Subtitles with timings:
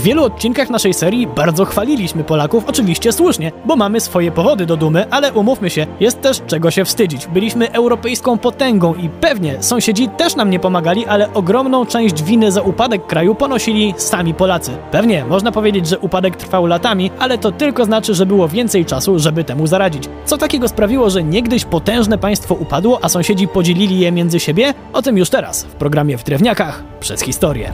[0.00, 4.76] W wielu odcinkach naszej serii bardzo chwaliliśmy Polaków, oczywiście słusznie, bo mamy swoje powody do
[4.76, 7.26] dumy, ale umówmy się, jest też czego się wstydzić.
[7.26, 12.62] Byliśmy europejską potęgą i pewnie sąsiedzi też nam nie pomagali, ale ogromną część winy za
[12.62, 14.70] upadek kraju ponosili sami Polacy.
[14.90, 19.18] Pewnie można powiedzieć, że upadek trwał latami, ale to tylko znaczy, że było więcej czasu,
[19.18, 20.08] żeby temu zaradzić.
[20.24, 24.74] Co takiego sprawiło, że niegdyś potężne państwo upadło, a sąsiedzi podzielili je między siebie?
[24.92, 27.72] O tym już teraz w programie w Drewniakach przez historię.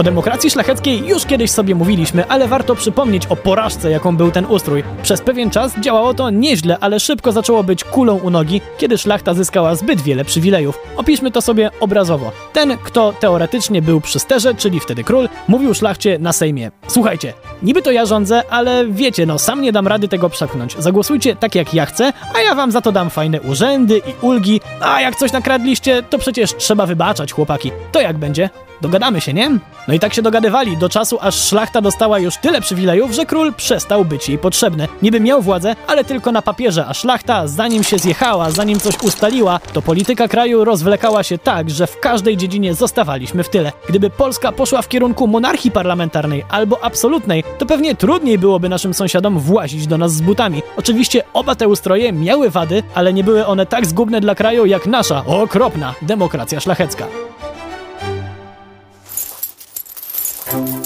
[0.00, 4.46] O demokracji szlacheckiej już kiedyś sobie mówiliśmy, ale warto przypomnieć o porażce, jaką był ten
[4.46, 4.84] ustrój.
[5.02, 9.34] Przez pewien czas działało to nieźle, ale szybko zaczęło być kulą u nogi, kiedy szlachta
[9.34, 10.78] zyskała zbyt wiele przywilejów.
[10.96, 12.32] Opiszmy to sobie obrazowo.
[12.52, 16.70] Ten, kto teoretycznie był przy sterze, czyli wtedy król, mówił szlachcie na Sejmie.
[16.88, 20.76] Słuchajcie, niby to ja rządzę, ale wiecie, no sam nie dam rady tego przepchnąć.
[20.78, 24.60] Zagłosujcie tak jak ja chcę, a ja wam za to dam fajne urzędy i ulgi,
[24.80, 27.72] a jak coś nakradliście, to przecież trzeba wybaczać, chłopaki.
[27.92, 28.50] To jak będzie?
[28.80, 29.50] Dogadamy się, nie?
[29.88, 33.52] No i tak się dogadywali do czasu, aż szlachta dostała już tyle przywilejów, że król
[33.52, 34.88] przestał być jej potrzebny.
[35.02, 39.60] Niby miał władzę, ale tylko na papierze, a szlachta, zanim się zjechała, zanim coś ustaliła,
[39.72, 43.72] to polityka kraju rozwlekała się tak, że w każdej dziedzinie zostawaliśmy w tyle.
[43.88, 49.38] Gdyby Polska poszła w kierunku monarchii parlamentarnej albo absolutnej, to pewnie trudniej byłoby naszym sąsiadom
[49.38, 50.62] włazić do nas z butami.
[50.76, 54.86] Oczywiście oba te ustroje miały wady, ale nie były one tak zgubne dla kraju jak
[54.86, 57.29] nasza okropna demokracja szlachecka.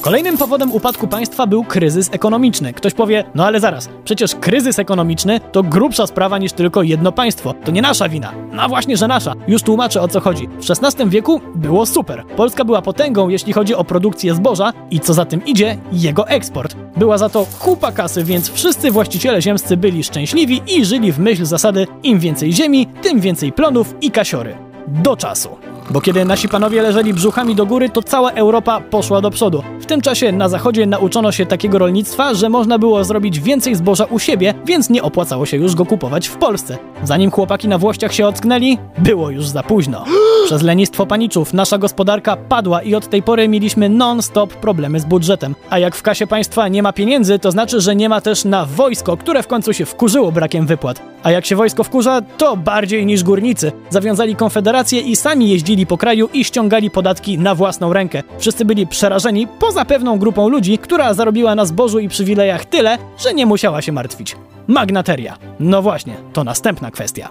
[0.05, 2.73] Kolejnym powodem upadku państwa był kryzys ekonomiczny.
[2.73, 7.55] Ktoś powie, no ale zaraz, przecież kryzys ekonomiczny to grubsza sprawa niż tylko jedno państwo.
[7.65, 8.33] To nie nasza wina.
[8.53, 9.35] No właśnie, że nasza.
[9.49, 10.49] Już tłumaczę o co chodzi.
[10.49, 12.25] W XVI wieku było super.
[12.37, 16.77] Polska była potęgą, jeśli chodzi o produkcję zboża i co za tym idzie, jego eksport.
[16.97, 21.45] Była za to kupa kasy, więc wszyscy właściciele ziemscy byli szczęśliwi i żyli w myśl
[21.45, 24.57] zasady im więcej ziemi, tym więcej plonów i kasiory.
[24.87, 25.48] Do czasu.
[25.90, 29.62] Bo kiedy nasi panowie leżeli brzuchami do góry, to cała Europa poszła do przodu.
[29.80, 34.05] W tym czasie na zachodzie nauczono się takiego rolnictwa, że można było zrobić więcej zboża
[34.05, 36.78] u siebie, więc nie opłacało się już go kupować w Polsce.
[37.05, 40.05] Zanim chłopaki na Włościach się ocknęli, było już za późno.
[40.45, 45.55] Przez lenistwo paniczów nasza gospodarka padła i od tej pory mieliśmy non-stop problemy z budżetem.
[45.71, 48.67] A jak w kasie państwa nie ma pieniędzy, to znaczy, że nie ma też na
[48.67, 51.03] wojsko, które w końcu się wkurzyło brakiem wypłat.
[51.23, 53.73] A jak się wojsko wkurza, to bardziej niż górnicy.
[53.91, 58.23] Zawiązali konfederację i sami jeździli po kraju i ściągali podatki na własną rękę.
[58.39, 63.35] Wszyscy byli przerażeni, poza pewną grupą ludzi, która zarobiła na zbożu i przywilejach tyle, że
[63.35, 64.37] nie musiała się martwić.
[64.67, 65.37] Magnateria.
[65.61, 67.29] No właśnie, to następna kwestia.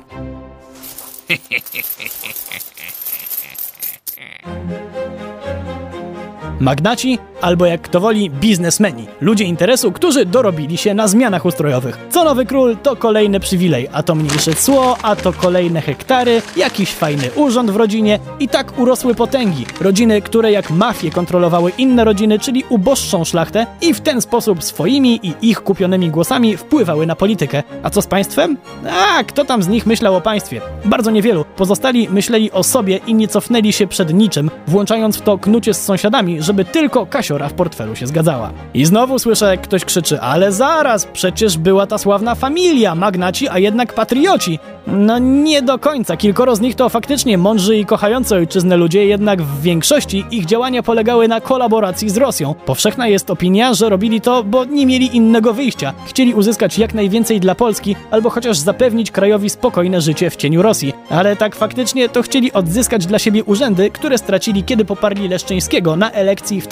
[6.60, 9.08] Magnaci, albo jak kto woli, biznesmeni.
[9.22, 11.98] Ludzie interesu, którzy dorobili się na zmianach ustrojowych.
[12.10, 16.92] Co nowy król, to kolejny przywilej, a to mniejsze cło, a to kolejne hektary, jakiś
[16.92, 19.66] fajny urząd w rodzinie i tak urosły potęgi.
[19.82, 25.20] Rodziny, które jak mafie kontrolowały inne rodziny, czyli uboższą szlachtę i w ten sposób swoimi
[25.24, 27.64] i ich kupionymi głosami wpływały na politykę.
[27.84, 28.58] A co z państwem?
[28.92, 30.62] A, kto tam z nich myślał o państwie?
[30.86, 31.46] Bardzo niewielu.
[31.56, 35.86] Pozostali myśleli o sobie i nie cofnęli się przed niczym, włączając w to knucie z
[35.86, 38.52] sąsiadami, żeby tylko kasiora w portfelu się zgadzała.
[38.74, 43.60] I znowu słyszę, jak ktoś krzyczy, ale zaraz, przecież była ta sławna familia, magnaci, a
[43.60, 44.60] jednak patrioci.
[44.88, 49.42] No nie do końca, kilkoro z nich to faktycznie mądrzy i kochający ojczyznę ludzie, jednak
[49.42, 52.56] w większości ich działania polegały na kolaboracji z Rosją.
[52.66, 55.94] Powszechna jest opinia, że robili to, bo nie mieli innego wyjścia.
[56.06, 60.94] Chcieli uzyskać jak najwięcej dla Polski, albo chociaż zapewnić krajowi spokojne życie w cieniu Rosji.
[61.10, 66.12] Ale tak faktycznie to chcieli odzyskać dla siebie urzędy, które stracili, kiedy poparli Leszczyńskiego na
[66.12, 66.68] elekcji w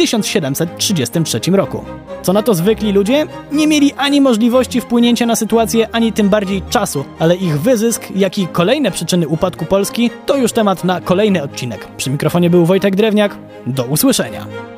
[0.54, 1.86] 1733 roku.
[2.22, 3.26] Co na to zwykli ludzie?
[3.52, 8.38] Nie mieli ani możliwości wpłynięcia na sytuację, ani tym bardziej czasu, ale ich wyzysk, jak
[8.38, 11.88] i kolejne przyczyny upadku Polski to już temat na kolejny odcinek.
[11.98, 13.38] Przy mikrofonie był Wojtek Drewniak.
[13.68, 14.71] Do usłyszenia.